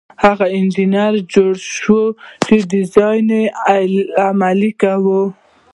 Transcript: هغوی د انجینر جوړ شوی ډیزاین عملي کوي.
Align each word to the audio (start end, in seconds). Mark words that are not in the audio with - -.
هغوی 0.23 0.49
د 0.53 0.53
انجینر 0.57 1.13
جوړ 1.33 1.53
شوی 1.75 2.59
ډیزاین 2.73 3.25
عملي 4.27 4.71
کوي. 4.81 5.21